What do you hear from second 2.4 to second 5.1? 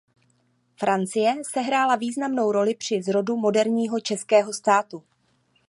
roli při zrodu moderního českého státu.